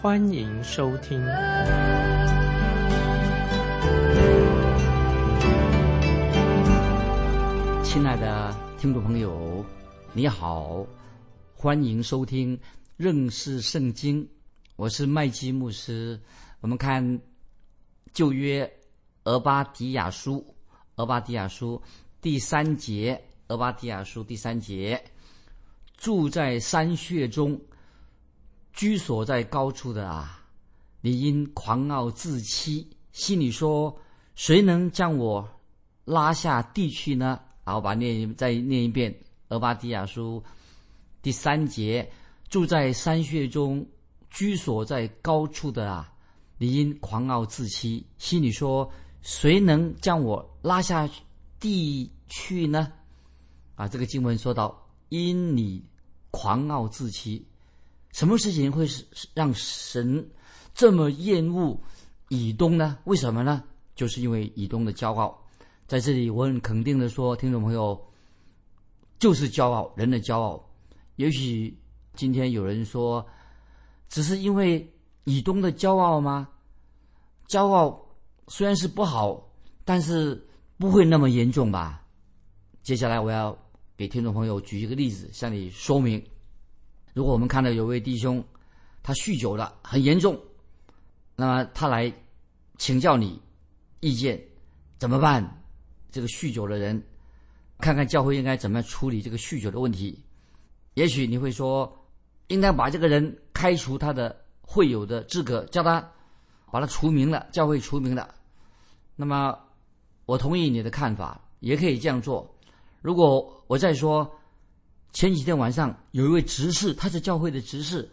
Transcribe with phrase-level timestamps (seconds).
[0.00, 1.20] 欢迎收听。
[7.82, 9.64] 亲爱的听众朋友，
[10.12, 10.86] 你好。
[11.52, 12.56] 欢迎收听
[12.96, 14.24] 认识圣经，
[14.76, 16.16] 我是麦基牧师。
[16.60, 17.20] 我们看
[18.12, 18.70] 旧约
[19.24, 20.46] 俄巴底亚书，
[20.94, 21.82] 俄巴底亚书
[22.20, 25.02] 第三节，俄巴底亚书第三节，
[25.96, 27.60] 住在山穴中，
[28.78, 30.40] 居所在高处的啊，
[31.00, 33.92] 你因狂傲自欺，心里说：
[34.36, 35.44] 谁能将我
[36.04, 37.40] 拉下地去呢？
[37.64, 39.12] 然后把念再念一遍
[39.48, 40.40] 俄巴底亚书。
[41.20, 42.08] 第三节，
[42.48, 43.84] 住在山穴中，
[44.30, 46.12] 居所在高处的啊，
[46.56, 48.88] 你因狂傲自欺，心里说：
[49.22, 51.10] 谁能将我拉下
[51.58, 52.92] 地去呢？
[53.74, 55.84] 啊，这个经文说到，因你
[56.30, 57.44] 狂傲自欺，
[58.12, 60.28] 什么事情会是让神
[60.74, 61.78] 这么厌恶
[62.28, 62.98] 以东呢？
[63.04, 63.62] 为什么呢？
[63.94, 65.36] 就是因为以东的骄傲。
[65.86, 67.98] 在这里，我很肯定的说，听众朋友，
[69.18, 70.62] 就是骄傲，人的骄傲。
[71.16, 71.76] 也许
[72.14, 73.26] 今天有人说，
[74.08, 74.86] 只是因为
[75.24, 76.48] 以东的骄傲吗？
[77.48, 78.06] 骄傲
[78.48, 79.50] 虽然是不好，
[79.84, 82.04] 但是不会那么严重吧？
[82.82, 83.56] 接下来我要
[83.96, 86.22] 给听众朋友举一个例子，向你说明：
[87.18, 88.44] 如果我们看到有位弟兄
[89.02, 90.40] 他酗酒了，很严重，
[91.34, 92.12] 那么他来
[92.76, 93.42] 请教你
[93.98, 94.40] 意见，
[94.98, 95.60] 怎么办？
[96.12, 97.02] 这个酗酒的人，
[97.80, 100.16] 看看教会应该怎么样处理这个酗酒的问题。
[100.94, 101.92] 也许你会说，
[102.46, 106.00] 应该把这个人开除他的会友的资格，叫他
[106.70, 108.32] 把他除名了，教会除名了。
[109.16, 109.58] 那么，
[110.24, 112.48] 我同意你的看法，也可以这样做。
[113.02, 114.37] 如果我再说，
[115.12, 118.08] 前几天晚上有一位执事，他是教会的执事，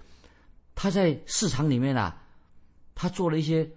[0.73, 2.21] 他在市场里面啊，
[2.95, 3.69] 他做了一些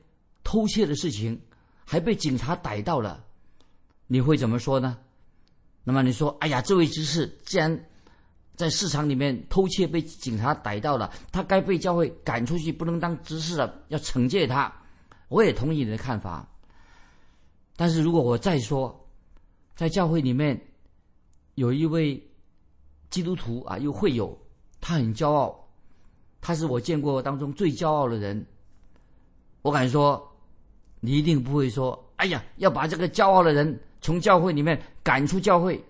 [0.44, 1.38] 偷窃的事情，
[1.84, 3.24] 还被警察逮到了，
[4.06, 4.96] 你会怎么说呢？
[5.84, 7.86] 那么你说，哎呀，这位执事既然
[8.56, 14.72] 在市场里面偷窃被警察逮到了，他该被教会赶出去，不能当执事了，要惩戒他。
[15.28, 16.48] 我也同意你的看法。
[17.76, 19.08] 但是如果我再说，
[19.76, 20.60] 在教会里面
[21.54, 22.27] 有一位
[23.10, 24.38] 基督徒啊，又会有
[24.80, 25.68] 他很骄傲，
[26.40, 28.46] 他是我见过当中最骄傲的人。
[29.62, 30.26] 我敢说，
[31.00, 35.82] 你一定不会说：“哎呀，要把这个骄傲的人从教会里面赶出教会。”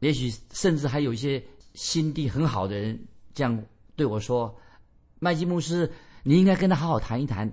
[0.00, 1.42] 也许甚至还有一些。
[1.74, 2.98] 心地很好的人
[3.32, 3.56] 这样
[3.94, 4.52] 对我说
[5.20, 5.88] ：“麦基牧师，
[6.24, 7.48] 你应该跟他好好谈一谈，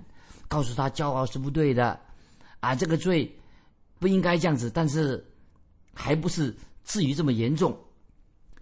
[0.48, 1.96] 告诉他骄傲是不对的，
[2.58, 3.32] 啊，这个罪
[4.00, 5.24] 不应该这样子，但是
[5.94, 7.76] 还不是至于这么严重。”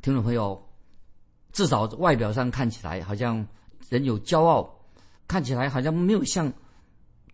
[0.05, 0.63] 听众朋友，
[1.51, 3.47] 至少外表上看起来好像
[3.89, 4.71] 人有骄傲，
[5.27, 6.53] 看起来好像没有像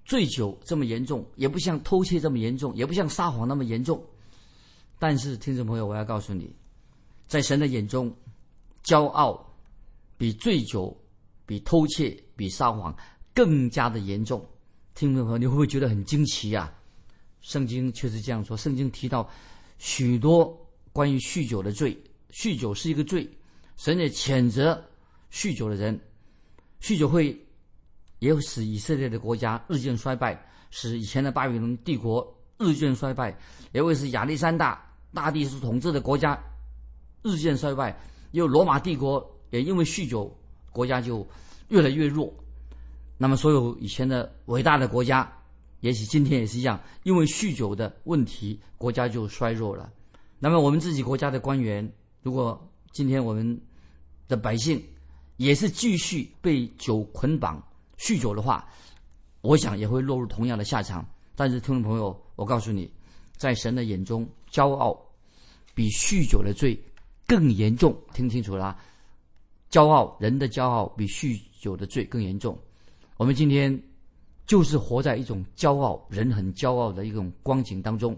[0.05, 4.01] 醉酒这么严重，也不像偷窃这么严重，也不像撒谎那么严重。
[5.01, 6.55] 但是，听众朋友，我要告诉你。
[7.27, 8.15] 在神的眼中，
[8.85, 9.53] 骄傲
[10.17, 10.97] 比醉酒、
[11.45, 12.97] 比偷窃、比撒谎
[13.35, 14.49] 更加的严重。
[14.95, 16.73] 听众朋友，你会不会觉得很惊奇呀？
[17.41, 18.57] 圣经确实这样说。
[18.57, 19.29] 圣经提到
[19.79, 20.57] 许多
[20.93, 22.01] 关于酗酒的罪，
[22.33, 23.29] 酗酒是一个罪，
[23.77, 24.83] 神也谴责
[25.33, 25.99] 酗酒的人。
[26.81, 27.39] 酗酒会
[28.19, 30.41] 也使以色列的国家日渐衰败，
[30.71, 32.27] 使以前的巴比伦帝国
[32.59, 33.37] 日渐衰败，
[33.73, 34.83] 也会使亚历山大
[35.13, 36.39] 大帝是统治的国家。
[37.23, 37.95] 日渐衰败，
[38.31, 40.35] 因为罗马帝国也因为酗酒，
[40.71, 41.27] 国家就
[41.69, 42.33] 越来越弱。
[43.19, 45.31] 那么，所有以前的伟大的国家，
[45.81, 49.93] 也许今天也是一样，因为酗酒的问题，国家就衰弱了。
[50.39, 51.87] 那么，我们自己国家的官员，
[52.23, 52.61] 如果
[52.93, 53.61] 今天我们
[54.29, 54.83] 的百姓
[55.37, 57.63] 也是继续被酒捆绑、
[57.99, 58.69] 酗酒的话，
[59.41, 61.07] 我想也会落入同样的下场。
[61.35, 62.93] 但是，听众朋友，我告诉你，
[63.37, 64.99] 在神的眼中，骄傲
[65.75, 66.79] 比酗酒的罪。
[67.27, 68.77] 更严重，听清楚了，
[69.71, 72.59] 骄傲，人的骄傲比酗酒的罪更严重。
[73.19, 73.81] 我们今天
[74.49, 78.17] 就是活在一种骄傲，人很骄傲的一种光景当中。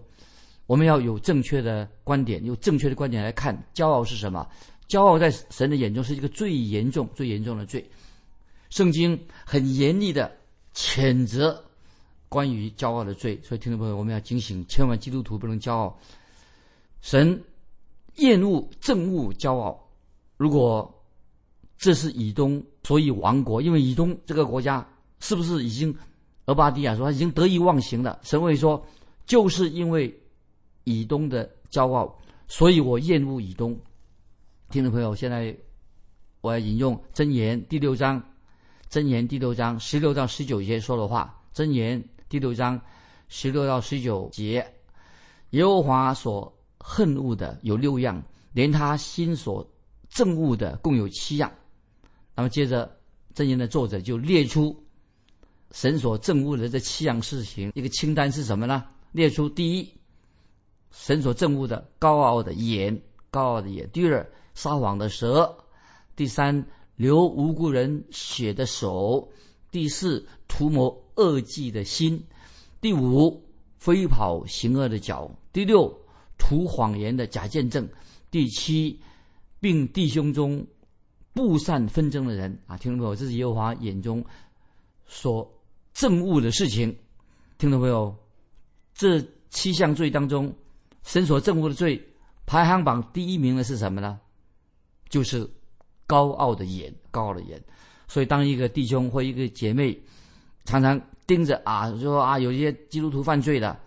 [0.73, 4.49] 我们要有正确的观点，用正确的观点来看骄傲是什么。
[4.89, 7.87] 骄傲在神的眼中是一个最严重、最严重的罪。
[8.71, 10.35] 圣经很严厉的
[10.75, 11.63] 谴责
[12.27, 13.39] 关于骄傲的罪。
[13.45, 15.95] 所以，听众朋友，我们要警醒，千万基督徒不能骄傲。
[17.03, 17.39] 神
[18.17, 19.79] 厌恶憎恶骄傲。
[20.39, 20.91] 如果
[21.77, 24.89] 这是以东，所以亡国，因为以东这个国家
[25.21, 25.95] 是不是已经？
[26.47, 28.19] 俄巴底亚说他已经得意忘形了。
[28.23, 28.83] 神会说，
[29.27, 30.19] 就是因为
[30.85, 32.19] 以东的骄傲，
[32.49, 33.79] 所以我厌恶以东。
[34.71, 35.57] 听众朋友，现在
[36.41, 38.23] 我要引用箴言第六章，
[38.91, 41.39] 箴言第六章十六到十九节说的话。
[41.55, 42.81] 箴言第六章
[43.29, 44.67] 十六到十九节，
[45.51, 49.67] 耶和华所恨恶的有六样，连他心所
[50.11, 51.53] 憎恶的共有七样。
[52.35, 52.91] 那么接着
[53.35, 54.77] 箴言的作者就列出。
[55.75, 58.85] 神所憎恶的这七样事情，一个清单是什么呢？
[59.13, 59.91] 列出第一，
[60.93, 62.97] 神所憎恶的高傲的眼，
[63.31, 64.25] 高傲的眼；第二，
[64.55, 65.53] 撒谎的舌；
[66.15, 69.29] 第三，流无辜人血的手；
[69.71, 72.17] 第四，图谋恶计的心；
[72.81, 73.43] 第五，
[73.79, 75.93] 飞跑行恶的脚；第六，
[76.39, 77.85] 图谎言的假见证；
[78.31, 79.01] 第七，
[79.59, 80.65] 并弟兄中
[81.33, 82.57] 布散纷争的人。
[82.67, 84.25] 啊，听众朋友，这是耶和华眼中
[85.05, 85.51] 所。
[85.95, 86.97] 憎恶的事情，
[87.59, 88.17] 听众朋友，
[88.95, 90.51] 这七项罪当中，
[91.05, 92.01] 神所憎恶的罪
[92.47, 94.19] 排行榜第一名的是什么呢？
[95.09, 95.49] 就是
[96.07, 97.63] 高傲的眼，高傲的眼。
[98.09, 99.99] 所以，当一个弟兄或一个姐妹
[100.65, 103.79] 常常盯着啊，说啊，有一些基督徒犯罪了，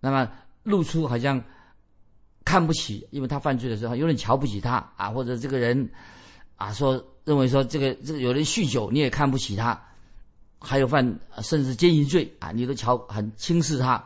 [0.00, 0.30] 那么
[0.62, 1.42] 露出好像
[2.44, 5.88] 看不起，因为他犯罪的时候有点瞧不起他啊，或者这个人
[6.56, 9.80] 啊，说认为说这个这个有人酗酒，你也看不起他。
[10.60, 11.04] 还有犯
[11.40, 14.04] 甚至奸淫罪啊，你都瞧很轻视他。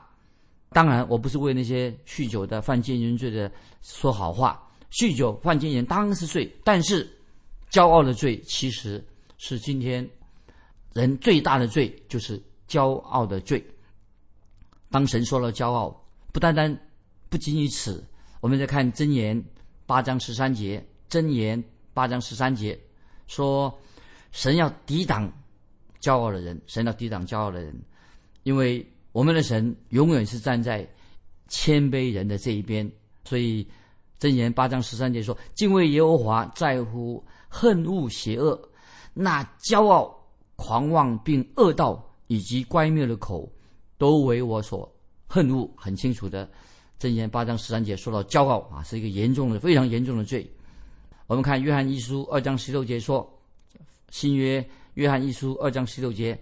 [0.73, 3.51] 当然，我不是为那些酗酒的犯奸淫罪的
[3.83, 4.61] 说好话。
[4.91, 7.09] 酗酒犯奸淫当然是罪，但是
[7.71, 9.03] 骄傲的罪其实
[9.39, 10.09] 是今天
[10.93, 13.65] 人最大的罪，就是骄傲的罪。
[14.91, 15.95] 当神说了骄傲，
[16.33, 16.77] 不单单
[17.29, 18.05] 不仅于此。
[18.41, 19.43] 我们再看箴言
[19.87, 21.63] 八章十三节，箴言
[21.95, 22.79] 八章十三节
[23.29, 23.73] 说，
[24.33, 25.33] 神要抵挡。
[26.01, 27.81] 骄傲的人，神要抵挡骄傲的人，
[28.43, 30.89] 因为我们的神永远是站在
[31.49, 32.91] 谦卑人的这一边。
[33.25, 33.67] 所以
[34.19, 38.61] 箴言八章十三节说：“敬畏耶和华在乎恨恶邪恶，
[39.15, 40.13] 那骄傲、
[40.57, 43.51] 狂妄并恶道以及乖谬的口，
[43.99, 44.91] 都为我所
[45.27, 46.51] 恨恶。”很清楚的，
[46.99, 50.51] 箴言八章十三节说到骄傲啊，是一个严重的、非常严重的罪。
[51.27, 53.29] 我们看约翰一书二章十六节说
[54.11, 56.39] ：“新约。”约翰一书二章十六节，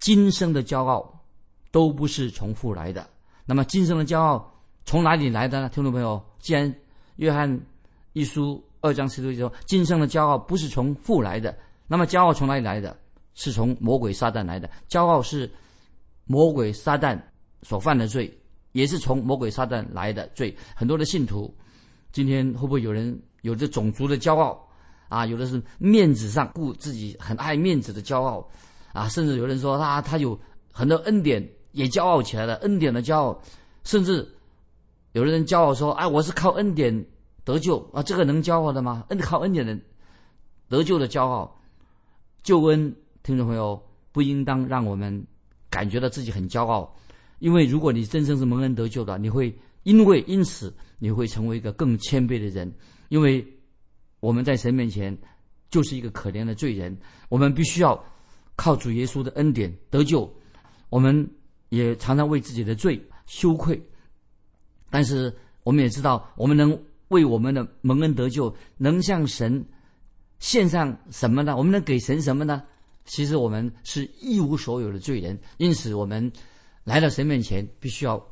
[0.00, 1.21] 今生的骄傲
[1.72, 3.04] 都不是从父来的。
[3.44, 4.48] 那么今生的骄傲
[4.84, 5.68] 从哪里来的呢？
[5.68, 6.72] 听众朋友，既然
[7.16, 7.60] 约翰
[8.12, 11.56] 一书二章十六节说今生的骄傲不是从父来的，
[11.88, 12.96] 那么骄傲从哪里来的？
[13.34, 14.70] 是从魔鬼撒旦来的。
[14.88, 15.50] 骄傲是
[16.26, 17.20] 魔鬼撒旦
[17.62, 18.32] 所犯的罪，
[18.72, 20.54] 也是从魔鬼撒旦来的罪。
[20.76, 21.52] 很多的信徒
[22.12, 24.68] 今天会不会有人有着种族的骄傲？
[25.08, 28.46] 啊，有的是面子上顾自己很爱面子的骄傲，
[28.92, 30.38] 啊，甚至有人说他他有
[30.70, 33.42] 很多恩典也骄傲起来了，恩典的骄傲，
[33.84, 34.26] 甚至
[35.12, 37.04] 有的人骄傲说，哎，我是靠恩典
[37.44, 39.04] 得救啊，这个能骄傲的吗？
[39.08, 39.78] 恩靠恩典的
[40.68, 41.60] 得救的骄傲，
[42.42, 45.26] 救恩，听众朋友不应当让我们
[45.68, 46.94] 感觉到自己很骄傲，
[47.40, 49.52] 因为如果你真正是蒙恩得救的，你会
[49.82, 52.72] 因为因此你会成为一个更谦卑的人，
[53.08, 53.44] 因为。
[54.22, 55.18] 我们在神面前
[55.68, 56.96] 就是一个可怜的罪人，
[57.28, 58.00] 我们必须要
[58.54, 60.32] 靠主耶稣的恩典得救。
[60.90, 61.28] 我们
[61.72, 63.82] 也常常为自己的罪羞愧，
[64.90, 69.64] 但是我们也知道，我们能为我们的蒙恩得救，能向神
[70.38, 71.56] 献上什么呢？
[71.56, 72.62] 我们能给神什么呢？
[73.06, 76.30] 其实我们是一无所有的罪人，因此我们
[76.84, 78.22] 来到神面前，必须要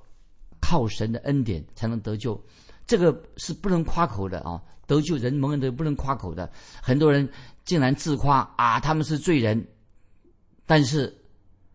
[0.60, 2.38] 靠神的恩典才能得救。
[2.86, 4.62] 这个是不能夸口的啊。
[4.86, 7.26] 得救人蒙恩得不能夸口的，很多人
[7.64, 9.66] 竟然自夸啊，他们是罪人。
[10.66, 11.16] 但是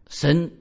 [0.10, 0.52] 神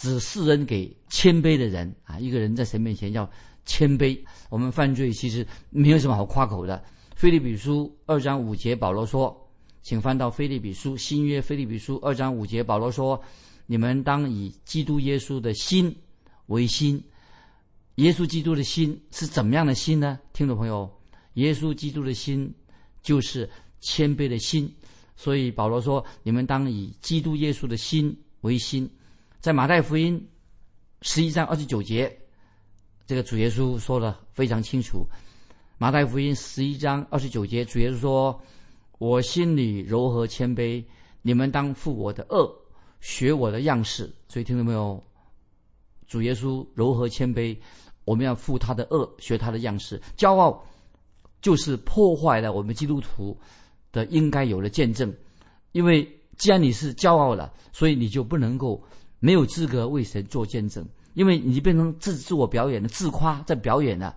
[0.00, 3.30] 只施恩给谦卑的人啊，一个人在神面前要
[3.66, 4.18] 谦卑。
[4.48, 6.82] 我们犯罪其实没有什么好夸口的。
[7.14, 9.38] 菲利比书二章五节，保罗说
[9.82, 13.22] ：“请翻到菲利比书新约菲利比书二章五节，保罗说：
[13.66, 15.94] 你们当以基督耶稣的心
[16.46, 16.98] 为心。
[17.96, 20.18] 耶稣基督的心是怎么样的心呢？
[20.32, 20.90] 听众朋友。”
[21.34, 22.50] 耶稣基督的心
[23.02, 23.46] 就是
[23.80, 24.74] 谦卑的心，
[25.14, 28.90] 所以保罗说：“你们当以基督耶稣的心为心。”
[29.40, 30.28] 在马太福音
[31.00, 32.14] 十一章二十九节，
[33.06, 35.02] 这个主耶稣说的非常清楚。
[35.78, 38.38] 马太福音十一章二十九节，主耶稣说
[39.00, 40.84] ：“我心里柔和谦卑，
[41.22, 42.54] 你们当负我的恶，
[43.00, 44.12] 学我的样式。
[44.28, 45.02] 所以听到没有？
[46.06, 47.56] 主耶稣柔和谦卑，
[48.04, 49.98] 我们要负他的恶，学他的样式。
[50.18, 50.62] 骄傲
[51.40, 53.34] 就是破坏了我们基督徒
[53.90, 55.10] 的应该有的见证。
[55.72, 56.06] 因为
[56.36, 58.78] 既然你是骄傲了，所以你就不能够
[59.20, 60.84] 没有资格为神做见证，
[61.14, 64.16] 因为你变成自自我表演的自夸在表演了。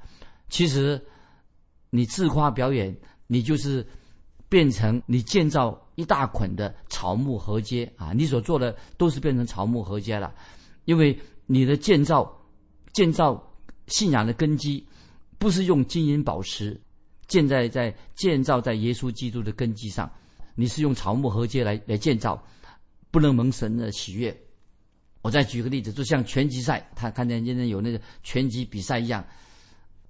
[0.49, 0.99] 其实
[1.89, 2.95] 你自夸表演，
[3.27, 3.85] 你就是
[4.49, 8.13] 变成你建造一大捆的草木合接啊！
[8.13, 10.33] 你所做的都是变成草木合接了，
[10.85, 12.31] 因为你的建造
[12.93, 13.41] 建造
[13.87, 14.85] 信仰的根基
[15.37, 16.79] 不是用金银宝石
[17.27, 20.09] 建在在建造在耶稣基督的根基上。
[20.55, 22.41] 你是用草木合接来来建造，
[23.09, 24.35] 不能蒙神的喜悦。
[25.23, 29.25] 我再举个例子，就像拳击赛，他看见今天有那个拳击比赛一样，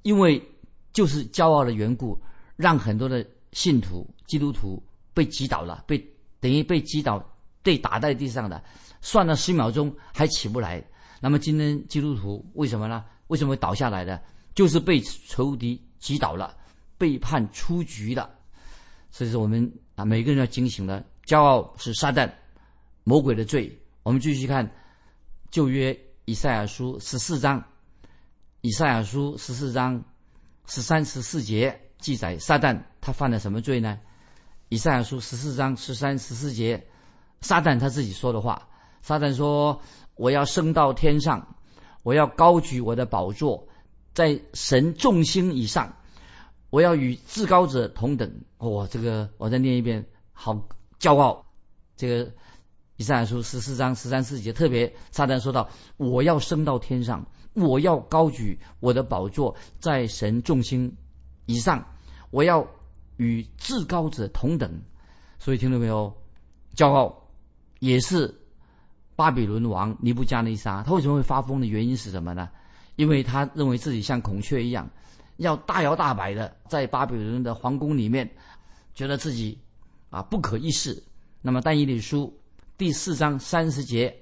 [0.01, 0.43] 因为
[0.91, 2.21] 就是骄傲的缘故，
[2.57, 5.97] 让很多的信徒、基督徒被击倒了，被
[6.41, 7.23] 等于被击倒，
[7.61, 8.61] 被打在地上的，
[8.99, 10.83] 算了十秒钟还起不来。
[11.21, 13.05] 那么今天基督徒为什么呢？
[13.27, 14.21] 为什么会倒下来的？
[14.53, 16.53] 就是被仇敌击倒了，
[16.97, 18.29] 被判出局了。
[19.09, 19.71] 所以说我们。
[19.95, 21.05] 啊，每个人要警醒了。
[21.23, 22.27] 骄傲是撒旦、
[23.03, 23.71] 魔鬼的罪。
[24.01, 24.67] 我们继续看
[25.53, 25.95] 旧约
[26.25, 27.63] 以赛亚书十四章，
[28.61, 30.03] 以赛亚书十四章
[30.65, 33.99] 十三十四节记载撒旦他犯了什么罪呢？
[34.69, 36.83] 以赛亚书十四章十三十四节，
[37.41, 38.67] 撒旦他自己说的话。
[39.03, 39.79] 撒旦说
[40.17, 41.55] ：“我要升到天上，
[42.01, 43.63] 我要高举我的宝座，
[44.15, 45.95] 在神众星以上。”
[46.71, 48.27] 我要与至高者同等。
[48.57, 50.59] 哇，这个我再念一遍，好
[50.99, 51.45] 骄傲。
[51.95, 52.31] 这个
[52.97, 60.91] 以赛亚书十四章十三四节特别，撒旦说到：“我要升到天上，我要高举我的宝座在神众星
[61.45, 61.83] 以上，
[62.29, 62.65] 我要
[63.17, 64.71] 与至高者同等。”
[65.39, 66.15] 所以听到没有？
[66.75, 67.15] 骄傲
[67.79, 68.33] 也是
[69.15, 72.49] 巴比伦王尼布加内沙，他为什么会发疯的原因是什么呢？
[72.95, 74.89] 因为他认为自己像孔雀一样。
[75.37, 78.29] 要大摇大摆的在巴比伦的皇宫里面，
[78.93, 79.57] 觉得自己
[80.11, 81.03] 啊不可一世。
[81.41, 82.31] 那么但以理书
[82.77, 84.13] 第四章三十节，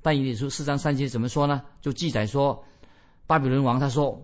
[0.00, 1.62] 但以理书四章三节怎么说呢？
[1.80, 2.62] 就记载说，
[3.26, 4.20] 巴比伦王他说：“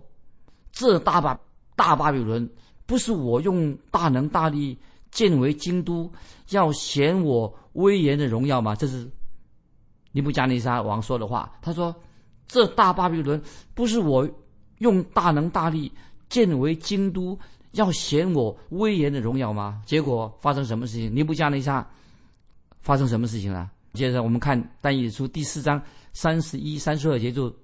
[0.72, 1.38] 这大巴
[1.76, 2.48] 大巴比伦
[2.86, 4.78] 不是我用大能大力
[5.10, 6.10] 建为京都，
[6.50, 9.08] 要显我威严的荣耀吗？”这是
[10.12, 11.52] 尼布加尼沙王说的话。
[11.60, 11.94] 他说
[12.48, 13.40] ：“这大巴比伦
[13.74, 14.28] 不是我
[14.78, 15.92] 用大能大力。”
[16.28, 17.38] 建为京都，
[17.72, 19.80] 要显我威严的荣耀吗？
[19.86, 21.16] 结果发生什么事情？
[21.16, 21.90] 尼布加尼撒
[22.88, 23.70] 发生什么事情了？
[23.92, 25.78] 接着我们看但以理书第四章
[26.14, 27.54] 三十一、三十二节就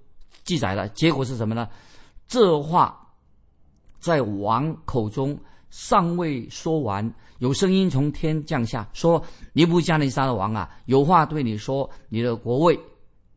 [0.45, 0.87] 记载了。
[0.91, 1.67] 结果是什么呢？
[2.29, 3.11] 这话
[3.99, 5.35] 在王口中
[5.71, 12.79] 尚未说完，有声音从天降下，说：“尼布加尼撒的王啊，有话对你说，你的国位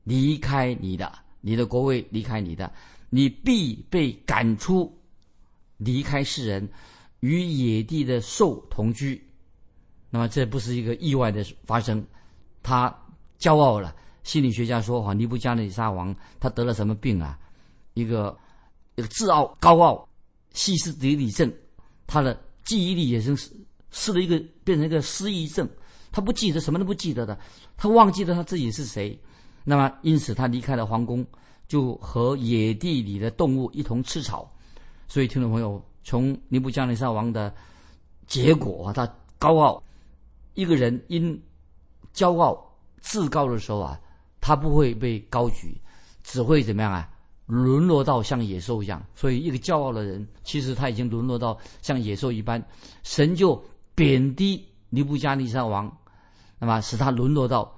[0.04, 2.70] 离开你的，你的国位离开你的，
[3.10, 4.94] 你必被赶出。”
[5.78, 6.68] 离开世人，
[7.22, 9.24] 与野地的兽同居，
[10.10, 12.06] 那么这不是一个意外的发生，
[12.64, 12.94] 他
[13.40, 13.96] 骄傲了。
[14.24, 17.40] 心理学家说：“哈，尼布加内沙王他得了什么病啊？
[17.94, 18.38] 一个
[18.96, 20.08] 一个自傲、高傲、
[20.52, 21.50] 西斯底里症，
[22.06, 23.34] 他的记忆力也是
[23.90, 25.68] 失了一个变成一个失忆症，
[26.12, 27.40] 他不记得什么都不记得的，
[27.78, 29.18] 他忘记了他自己是谁。
[29.64, 31.26] 那么因此他离开了皇宫，
[31.68, 34.52] 就和野地里的动物一同吃草。”
[35.08, 37.54] 所以，听众朋友，从尼布加尼撒王的
[38.28, 39.10] 结果，他
[39.40, 39.82] 高傲，
[40.58, 41.40] 一个人因
[42.16, 42.60] 骄傲
[43.00, 44.00] 自高的时候啊，
[44.42, 45.80] 他不会被高举，
[46.24, 47.08] 只会怎么样啊？
[47.46, 49.06] 沦落到像野兽一样。
[49.14, 52.60] 所以，一个骄傲的人，其实他已经沦落到像野兽一般，
[53.04, 55.96] 神就贬低尼布加尼撒王，
[56.58, 57.72] 那么使他沦落到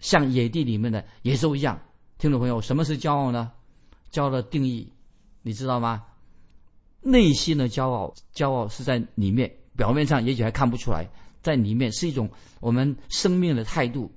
[0.00, 1.80] 像野地里面的野兽一样。
[2.18, 3.52] 听众朋友，什么是骄傲呢？
[4.10, 4.92] 骄傲的定义，
[5.42, 6.02] 你知道吗？
[7.00, 11.08] 内心的骄傲，骄傲是在里面，表面上也许还看不出来，
[11.48, 12.28] 在里面是一种
[12.60, 14.12] 我们生命的态度。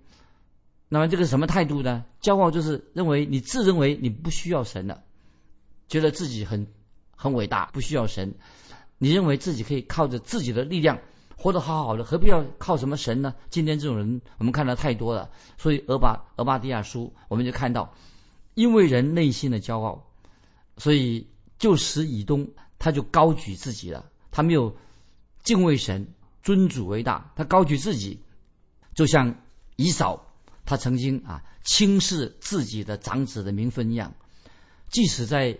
[0.89, 2.03] 那么这个什么态度呢？
[2.21, 5.01] 骄傲就是认为你自认为你不需要神了，
[5.87, 6.67] 觉得自己很
[7.15, 8.29] 很伟大，不需要神。
[8.97, 10.99] 你认为自己可以靠着自己的力量
[11.37, 13.33] 活得好好的，何必要靠什么神呢？
[13.49, 15.29] 今天这种人我们看到太多了。
[15.57, 17.89] 所以俄巴俄巴底亚书我们就看到，
[18.55, 20.05] 因为人内心的骄傲，
[20.75, 21.25] 所以
[21.57, 22.45] 就使以东。
[22.83, 24.75] 他就高举自己了，他没有
[25.43, 26.03] 敬畏神，
[26.43, 28.19] 尊主为大，他高举自己，
[28.93, 29.33] 就像
[29.75, 30.19] 以扫，
[30.65, 34.11] 他曾经啊轻视自己的长子的名分一样。
[34.89, 35.57] 即使在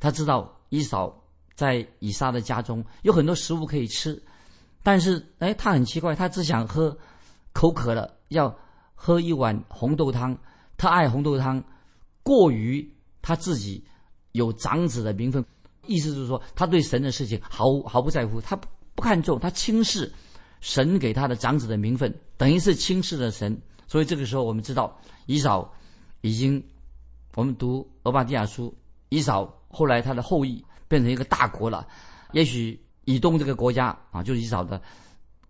[0.00, 1.14] 他知道以扫
[1.54, 4.20] 在以撒的家中有很多食物可以吃，
[4.82, 6.96] 但是哎，他很奇怪，他只想喝
[7.52, 8.52] 口渴了，要
[8.94, 10.36] 喝一碗红豆汤，
[10.76, 11.62] 他爱红豆汤，
[12.22, 13.84] 过于他自己
[14.32, 15.44] 有长子的名分，
[15.86, 18.58] 意思就是说他对神的事情毫毫不在乎，他
[18.94, 20.12] 不看重，他轻视
[20.60, 23.60] 神给他的长子的名分，等于是轻视了神。
[23.86, 25.72] 所以这个时候我们知道，以扫
[26.20, 26.62] 已经，
[27.34, 28.74] 我们读俄巴底亚书，
[29.08, 31.86] 以扫后来他的后裔变成一个大国了，
[32.32, 34.80] 也许以东这个国家啊，就是以扫的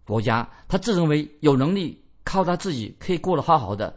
[0.04, 1.98] 国家，他自认为有能力。
[2.24, 3.92] 靠他自己可以过得好好的，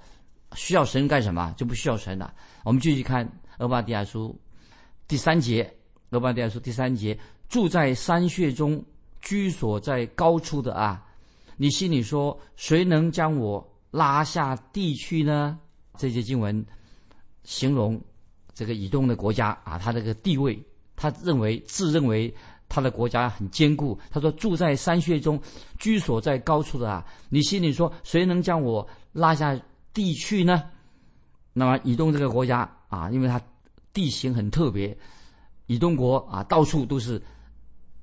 [0.56, 1.54] 需要神干什么？
[1.56, 2.34] 就不需要神了。
[2.64, 3.24] 我们继续看
[3.60, 4.36] 《俄巴底亚书》
[5.08, 5.64] 第三节，
[6.10, 7.16] 《俄巴底亚书》第三节：
[7.48, 8.84] 住在山穴中、
[9.26, 11.06] 居所在高处的啊，
[11.58, 15.60] 你心里说：谁能将我拉下地去呢？
[15.98, 16.66] 这些经文
[17.44, 18.02] 形容
[18.54, 20.58] 这个以东的国家啊，他这个地位，
[20.96, 22.34] 他认为自认为。
[22.68, 23.98] 他的国家很坚固。
[24.10, 25.40] 他说：“住在山穴中，
[25.78, 29.58] 居所在高处的啊，你心里说，谁能将我拉下
[29.94, 30.64] 地去呢？”
[31.54, 33.40] 那么，以东这个国家啊，因为它
[33.94, 34.98] 地形很特别，
[35.68, 37.22] 以东国啊，到处都是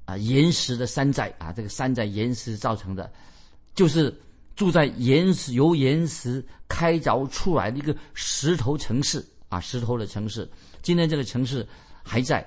[0.04, 3.12] 啊岩石的山寨啊，这个山寨岩石造成的，
[3.74, 4.14] 就是
[4.56, 10.48] 住在岩石由岩石开凿出来的一个石头城市啊，石头的城市。
[10.82, 11.66] 今天这个城市
[12.02, 12.46] 还在，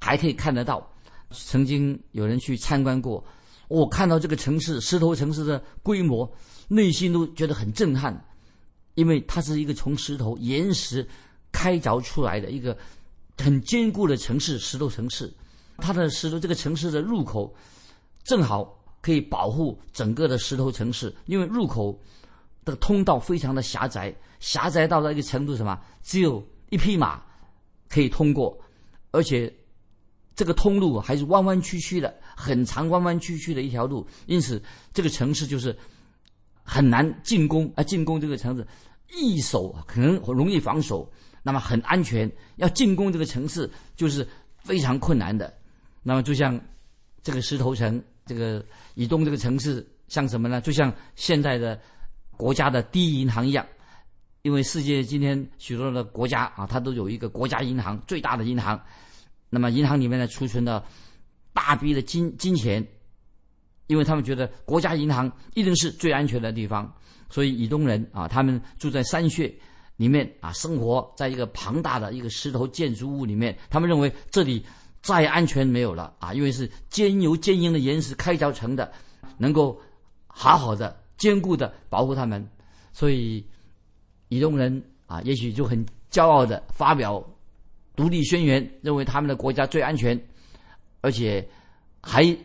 [0.00, 0.86] 还可以看得到。
[1.30, 3.22] 曾经有人去参观过，
[3.68, 6.30] 我看到这个城市石头城市的规模，
[6.68, 8.26] 内心都觉得很震撼，
[8.94, 11.06] 因为它是一个从石头岩石
[11.52, 12.76] 开凿出来的一个
[13.36, 15.32] 很坚固的城市，石头城市。
[15.78, 17.54] 它的石头这个城市的入口
[18.24, 21.98] 正好可以保护整个的石头城市，因为入口
[22.64, 25.80] 的通道非常的狭窄，狭窄到了一个程度，什么？
[26.02, 27.22] 只有一匹马
[27.88, 28.58] 可以通过，
[29.10, 29.52] 而且。
[30.38, 35.76] 这个通路还是弯弯曲曲的，很长弯弯曲曲的一条路，因此这个城市就是
[36.62, 37.82] 很难进攻啊！
[37.82, 38.64] 进攻这个城市，
[39.16, 41.10] 易守可能容易防守，
[41.42, 42.30] 那么很安全。
[42.54, 44.24] 要进攻这个城市就是
[44.58, 45.52] 非常困难的。
[46.08, 46.58] 那么就像
[47.22, 50.58] 这个石头城，这个以东这个城市，像什么呢？
[50.58, 51.78] 就像现在的
[52.34, 53.66] 国家的第一银行一样，
[54.40, 58.82] 因为世界今天许多的国家啊，它都有一个国家银行，最大的银行。
[59.50, 60.82] 那么银行里面呢储存了
[61.52, 62.82] 大笔的金金钱，
[63.88, 66.90] 因为他们觉得国家银行一定是最安全的地方，
[67.28, 69.54] 所以以东人啊，他们住在山穴
[69.96, 74.64] 里面啊，生活在一个庞大的一个石头建筑物里面，他们认为这里
[75.08, 78.92] 再安全没有了啊，因为是坚由坚硬的岩石开凿成的，
[79.38, 79.80] 能够
[80.26, 82.46] 好好的坚固的保护他们，
[82.92, 83.42] 所以
[84.28, 87.24] 以东人啊，也许就很骄傲的发表。
[87.96, 90.20] 独立宣言认为他们的国家最安全，
[91.00, 91.48] 而且
[92.02, 92.36] 还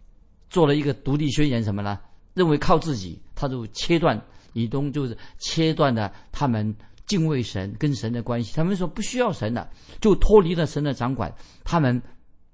[0.50, 2.00] 做了一个独立宣言，什么呢？
[2.34, 4.20] 认为靠自己，他就切断
[4.54, 6.74] 以东，就是切断了他们
[7.06, 8.54] 敬畏神跟神的关系。
[8.56, 11.30] 他们说不需要神了，就脱离了神的掌管。
[11.64, 12.02] 他们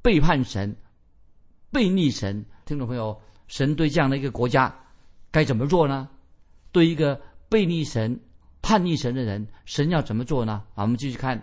[0.02, 0.76] 背叛神，
[1.72, 2.46] 背逆神。
[2.66, 4.74] 听众朋友，神对这样的一个国家
[5.32, 6.10] 该怎么做呢？
[6.72, 8.20] 对一个背逆神、
[8.62, 10.64] 叛逆神的人，神要怎么做呢？
[10.76, 11.38] 啊，我们继续看《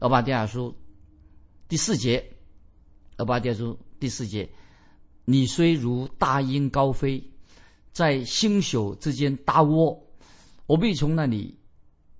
[0.00, 0.70] 俄巴底亚书》。
[1.68, 2.18] 第四节，
[3.16, 4.48] 《俄巴甸书》第四节，
[5.24, 7.22] 你虽如大鹰高飞，
[7.92, 9.98] 在星宿之间搭窝，
[10.66, 11.58] 我必从那里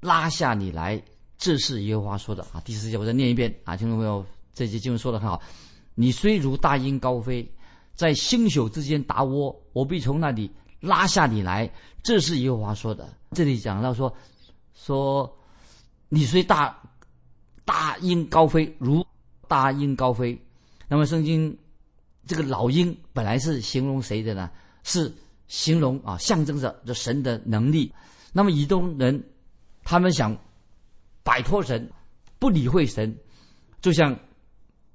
[0.01, 1.01] 拉下你来。
[1.37, 2.63] 这是耶和华说的啊。
[2.65, 5.43] 第四节，我再念一遍啊，听众朋友，这节经文说的很好。
[5.95, 7.49] 你虽如大鹰高飞，
[7.95, 11.71] 在星宿之间打窝，我必从那里拉下你来。
[12.03, 13.09] 这是耶和华说的。
[13.33, 14.15] 这里讲到说，
[14.75, 15.39] 说
[16.09, 16.77] 你虽大
[17.65, 19.05] 大鹰高飞，如
[19.49, 20.41] 大鹰高飞，
[20.89, 21.57] 那么圣经
[22.27, 24.51] 这个老鹰本来是形容谁的呢？
[24.83, 25.13] 是
[25.49, 27.93] 形容啊，象征着这神的能力。
[28.33, 29.23] 那么以东人
[29.83, 30.37] 他们想
[31.23, 31.91] 摆脱神，
[32.39, 33.17] 不理会神，
[33.81, 34.19] 就像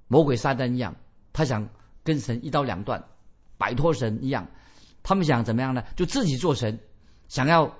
[0.09, 0.93] 魔鬼撒旦一样，
[1.31, 1.65] 他想
[2.03, 3.01] 跟神一刀两断，
[3.57, 4.45] 摆脱神一样。
[5.01, 5.81] 他们想怎么样呢？
[5.95, 6.77] 就自己做神，
[7.29, 7.73] 想要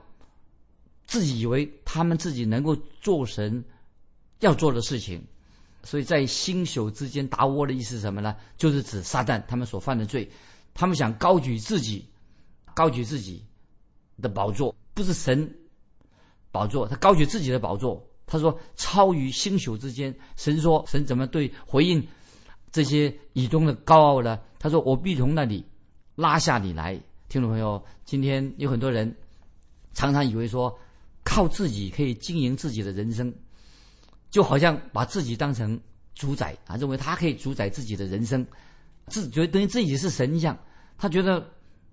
[1.05, 3.61] 自己以为他们自己能够做神
[4.39, 5.21] 要做的事情。
[5.83, 8.35] 所以在星宿之间打窝的意思是什么呢？
[8.57, 10.29] 就是指撒旦他们所犯的罪，
[10.73, 12.05] 他们想高举自己，
[12.73, 13.43] 高举自己
[14.21, 15.51] 的宝座，不是神
[16.51, 18.05] 宝座，他高举自己的宝座。
[18.25, 22.05] 他说超于星宿之间，神说神怎么对回应
[22.71, 24.39] 这些以东的高傲呢？
[24.59, 25.65] 他说我必从那里
[26.15, 26.99] 拉下你来。
[27.27, 29.15] 听众朋友，今天有很多人
[29.93, 30.75] 常常以为说
[31.23, 33.33] 靠自己可以经营自己的人生。
[34.29, 35.79] 就好像把自己当成
[36.13, 38.45] 主宰啊，认为他可以主宰自己的人生，
[39.07, 40.55] 自觉得等于自己是神一样。
[40.99, 41.43] 他觉得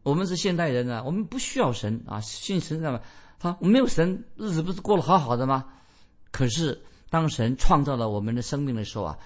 [0.02, 3.00] 我们是现代人啊，我们不需要神啊，信神什么
[3.38, 5.64] 好，没有神，日子不是过得好好的吗？
[6.30, 9.18] 可是当神创造了我们的生命的时候啊，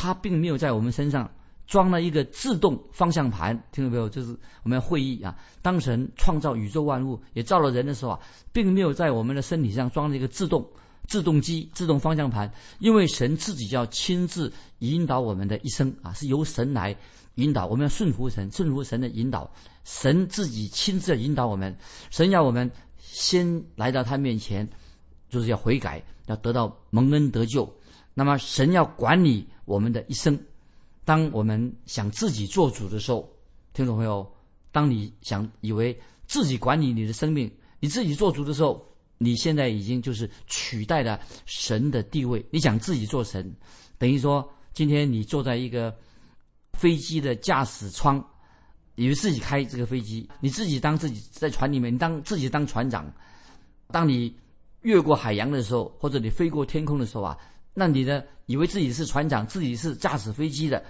[0.00, 1.28] 他并没有在我们身上
[1.66, 3.60] 装了一个自动方向盘。
[3.72, 4.08] 听到没有？
[4.08, 4.30] 就是
[4.62, 5.36] 我们要会意啊。
[5.60, 8.20] 当神创造宇宙万物，也造了人的时候啊，
[8.52, 10.64] 并没有在我们的身体上装了一个自动
[11.08, 16.96] 自动机、自动方向盘，因为神自己要亲自引导我们的一生啊，是由神来
[17.34, 17.66] 引导。
[17.66, 19.50] 我们要顺服神，顺服神的引导。
[19.82, 21.76] 神自己亲自引导我们，
[22.10, 24.68] 神要我们先来到他面前，
[25.28, 27.68] 就是要悔改，要得到蒙恩得救。
[28.18, 30.36] 那么神要管理我们的一生。
[31.04, 33.32] 当我们想自己做主的时候，
[33.72, 34.28] 听众朋友，
[34.72, 38.84] 当你想以为自己管理你的生命，你自己做主的时候，
[39.18, 42.44] 你现在已经就是取代了神的地位。
[42.50, 43.54] 你想自己做神，
[43.98, 45.96] 等于说今天你坐在一个
[46.72, 48.20] 飞机的驾驶舱。
[48.96, 53.08] 以为自己开这个飞机，你自己当自己在船里面，你当自己当船长。
[53.92, 54.36] 当你
[54.80, 57.38] 越过海洋的时候，或者你飞过天空的时候啊，
[57.78, 58.20] 那你呢？
[58.46, 60.82] 以为自己是船长，自己是驾驶飞机的，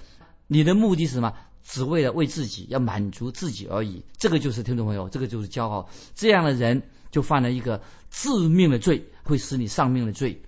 [0.47, 1.31] 你的目的是什么？
[1.63, 4.03] 只为了为自己，要满足自己而已。
[4.17, 5.87] 这个就是听众朋友，这个就是骄傲。
[6.15, 7.79] 这样的人就犯了一个
[8.11, 10.41] 致命的罪，会使你丧命的罪，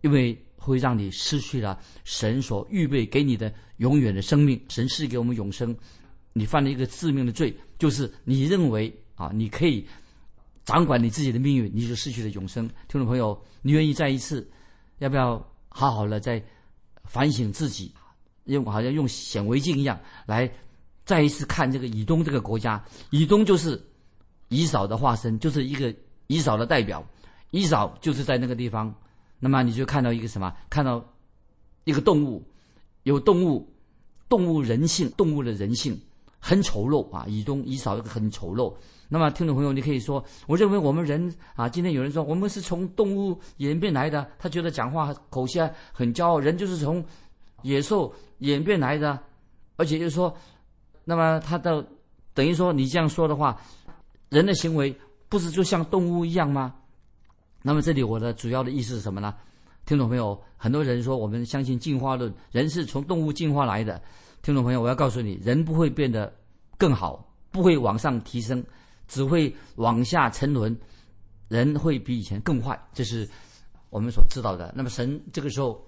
[0.00, 4.60] 因为会让你失去了神所预备给你的永远的生命。
[4.68, 5.72] 神赐给我们永生。
[6.32, 9.86] 你犯了一个致命的罪，就是你认为啊，你可以
[10.64, 12.66] 掌管你自己的命运，你就失去了永生。
[12.88, 14.50] 听众朋友，你愿意再一次，
[14.98, 15.36] 要不要
[15.76, 16.40] 好好的再
[17.02, 17.92] 反省自己，
[18.44, 20.48] 用好像用显微镜一样来
[21.04, 22.82] 再一次看这个以东这个国家？
[23.10, 23.84] 以东就是
[24.50, 25.92] 以扫的化身，就是一个
[26.28, 27.04] 以扫的代表。
[27.50, 28.94] 以扫就是在那个地方，
[29.40, 30.54] 那么你就看到一个什么？
[30.70, 31.04] 看到
[31.82, 32.40] 一个动物，
[33.02, 33.68] 有动物，
[34.28, 36.00] 动物人性，动物的人性。
[36.38, 37.24] 很丑陋啊！
[37.26, 38.74] 以东以扫一个很丑陋。
[39.08, 45.60] 那么，听众朋友，你可以说，我认为我们人啊，今天有人说我们是从动物演变来的，他觉得讲话口气
[45.92, 46.38] 很骄傲。
[46.38, 47.04] 人就是从
[47.62, 49.18] 野兽演变来的，
[49.76, 50.34] 而且就是说，
[51.04, 51.86] 那么他的
[52.32, 53.60] 等于说你这样说的话，
[54.30, 54.94] 人的行为
[55.28, 56.74] 不是就像动物一样吗？
[57.62, 59.34] 那么这里我的主要的意思是什么呢？
[59.86, 64.00] 听众朋友，很多人说我们相信进化论，人是从动物进化来的。
[64.42, 66.32] 听众朋友，我要告诉你，人不会变得
[66.76, 68.64] 更好，不会往上提升，
[69.08, 70.76] 只会往下沉沦。
[71.48, 73.28] 人会比以前更坏，这是
[73.90, 74.72] 我们所知道的。
[74.74, 75.80] 那么神这个时候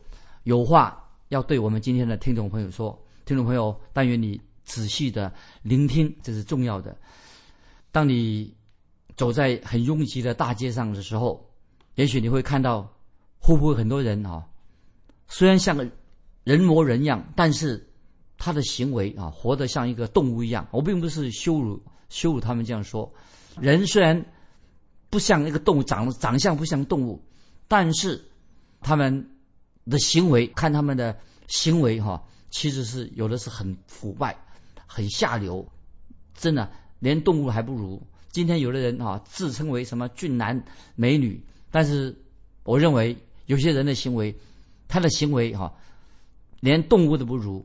[0.45, 6.97] 有话要对我们今天的听众朋友说，听众朋友，但愿你仔细的聆听，这是重要的。
[7.91, 8.55] 当你
[9.17, 11.45] 走在很拥挤的大街上的时候，
[11.95, 12.83] 也许你会看到，
[13.39, 14.47] 会不会很多人啊？
[15.27, 15.89] 虽然像个
[16.45, 17.83] 人模人样，但是。
[18.39, 20.69] 他的行为啊，活得像一个动物一样。
[20.71, 23.13] 我并不是羞辱羞辱他们这样说。
[23.61, 24.25] 人虽然
[25.11, 27.23] 不像一个动物，长长相不像动物，
[27.69, 28.23] 但是
[28.81, 29.27] 他们
[29.87, 31.17] 的行为，看他们的
[31.49, 34.37] 行为哈，其实是有的是很腐败、
[34.87, 35.67] 很下流，
[36.35, 38.03] 真的连动物还不如。
[38.31, 40.63] 今天有的人啊，自称为什么俊男
[40.95, 42.15] 美女，但是
[42.65, 43.17] 我认为
[43.47, 44.35] 有些人的行为，
[44.87, 45.73] 他的行为哈，
[46.61, 47.65] 连动物都不如。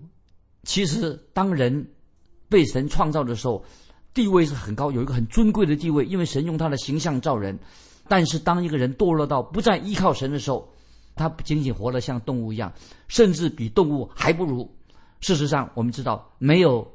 [0.63, 1.85] 其实，当人
[2.47, 3.65] 被神创造的时候，
[4.13, 7.57] 地位是很高，有一个很尊贵的地位，因为神用他的形象造人。
[8.07, 10.67] 但是，当一个人堕落到不再依靠神的时候，
[11.15, 12.71] 他不仅仅活得像动物一样，
[13.07, 14.69] 甚至比动物还不如。
[15.21, 16.85] 事实上，我们知道，没有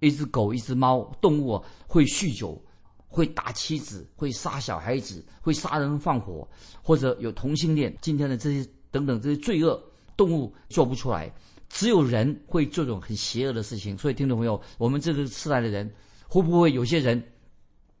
[0.00, 2.60] 一只狗、一只猫，动物会酗酒、
[3.06, 6.48] 会打妻子、会杀小孩子、会杀人放火，
[6.82, 7.94] 或者有同性恋。
[8.00, 9.80] 今天的这些等等这些罪恶，
[10.16, 11.32] 动物做不出来。
[11.68, 15.88] 只有人会做这种很邪恶的事情，所以听众朋友，我们这个时代的人，
[16.28, 17.20] 会不会有些人，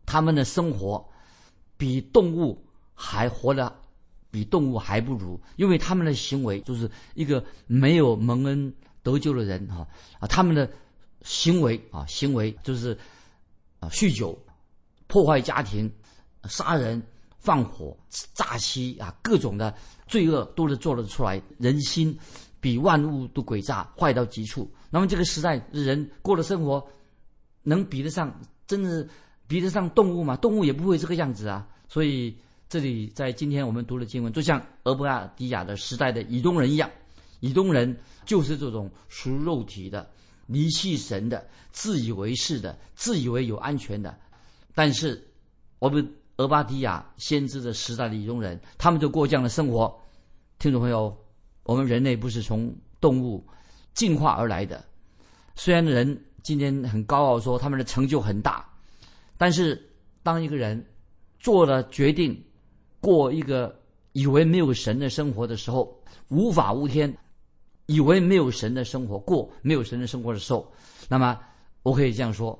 [0.06, 1.04] 他们的生活
[1.76, 2.62] 比动物
[2.94, 3.74] 还活得
[4.30, 5.40] 比动物还不如？
[5.56, 9.88] 因为他们的行为就是一个没有蒙恩得救的人哈
[10.20, 10.70] 啊，他们的
[11.22, 12.96] 行为啊行为就是
[13.80, 14.38] 啊酗酒、
[15.06, 15.90] 破坏家庭、
[16.44, 17.02] 杀人、
[17.38, 17.96] 放火、
[18.34, 19.74] 诈欺啊，各种的
[20.06, 22.16] 罪恶都是做得出来，人心。
[22.60, 24.68] 比万物都诡诈，坏到极处。
[24.90, 26.84] 那么这个时代人过的生活，
[27.68, 28.34] 能比得上，
[28.66, 29.06] 真的
[29.46, 30.36] 比得上动物吗？
[30.36, 31.68] 动物也不会这个样子啊。
[31.86, 32.34] 所以
[32.68, 36.90] 这里在今天我们读的经文，就像俄伯拉底亚的时代的以东人一样，
[37.40, 40.08] 以东人就是这种属肉体的、
[40.46, 44.16] 离弃神的、自以为是的、自以为有安全的。
[44.74, 45.22] 但是
[45.78, 49.94] 我们俄巴底亚先知的时代的以东人，他们就过这样的生活。
[50.58, 51.16] 听众朋友。
[51.64, 53.46] 我们人类不是从动物
[53.92, 54.82] 进化而来的，
[55.54, 58.66] 虽然人今天很高傲说他们的成就很大，
[59.36, 59.78] 但是
[60.22, 60.82] 当一个人
[61.38, 62.42] 做了决定
[63.00, 63.78] 过一个
[64.12, 65.94] 以为没有神的生活的时候，
[66.28, 67.14] 无法无天，
[67.84, 70.72] 以为没有神的生活过没有神的生活的时候，
[71.06, 71.38] 那么
[71.82, 72.58] 我可以这样说，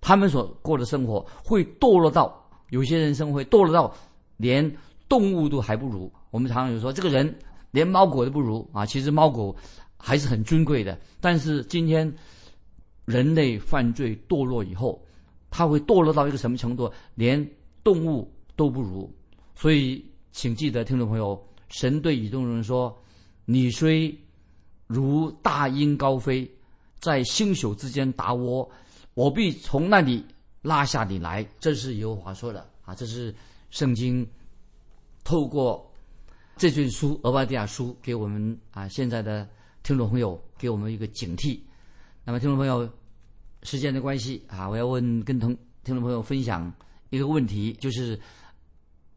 [0.00, 3.94] 他们所过的生活会堕落到有些人生会堕落到
[4.38, 4.74] 连
[5.10, 6.10] 动物都还不如。
[6.30, 7.38] 我们常常有说，这个人
[7.70, 8.86] 连猫狗都不如啊！
[8.86, 9.54] 其实猫狗
[9.98, 12.10] 还是很尊贵的，但是今天
[13.06, 15.02] 人类犯罪堕落以后，
[15.50, 16.92] 他会堕落到一个什么程度？
[17.14, 17.48] 连
[17.82, 19.10] 动物都不如。
[19.54, 22.94] 所以，请记得，听众朋友，神对以东人说
[23.46, 24.14] ：“你虽
[24.86, 26.46] 如大鹰高飞，
[26.98, 28.70] 在星宿之间打窝，
[29.14, 30.22] 我必从那里
[30.60, 32.94] 拉下你来。”这是耶和华说的啊！
[32.94, 33.34] 这是
[33.70, 34.26] 圣经
[35.24, 35.90] 透过
[36.56, 39.48] 这卷书《俄巴底亚书》给我们啊现在的
[39.82, 41.60] 听众朋友给我们一个警惕。
[42.28, 42.90] 那么，听众朋友，
[43.62, 46.74] 时间的关系啊，我要问跟同听众朋友分享
[47.10, 48.18] 一个问题，就是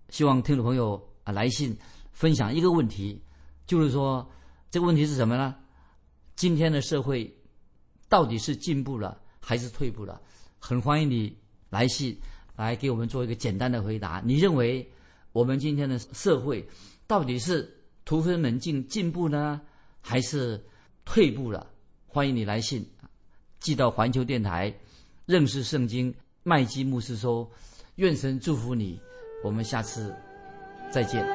[0.10, 1.76] 希望听众朋友啊来信
[2.12, 3.20] 分享一个问题，
[3.66, 4.30] 就是说
[4.70, 5.56] 这个问题是什么呢？
[6.36, 7.36] 今天的社会
[8.08, 10.22] 到底是进步了还是退步了？
[10.60, 11.36] 很欢迎你
[11.72, 12.16] 来信
[12.58, 14.22] 来给我们做一个简单的回答。
[14.24, 14.88] 你认为
[15.32, 16.64] 我们今天的社会
[17.08, 19.60] 到底是突飞猛进进步呢，
[20.00, 20.64] 还是
[21.06, 21.66] 退步了？
[22.06, 22.88] 欢迎你来信。
[23.60, 24.74] 寄到环球电台，
[25.26, 27.50] 认识圣经麦基牧师说
[27.96, 29.00] ：“愿神祝福你，
[29.44, 30.16] 我们下次
[30.92, 31.26] 再见。”